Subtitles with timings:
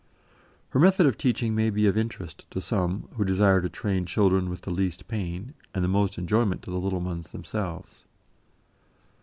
[0.69, 4.49] Her method of teaching may be of interest to some, who desire to train children
[4.49, 8.03] with least pain, and the most enjoyment to the little ones themselves.